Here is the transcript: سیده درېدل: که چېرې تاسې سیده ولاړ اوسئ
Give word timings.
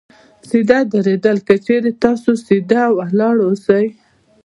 سیده 0.49 0.79
درېدل: 0.93 1.37
که 1.47 1.55
چېرې 1.65 1.91
تاسې 2.03 2.31
سیده 2.45 2.83
ولاړ 2.97 3.35
اوسئ 3.47 3.85